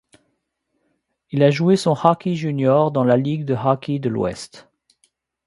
[1.29, 4.67] Il a joué son hockey junior dans la Ligue de hockey de l'Ouest.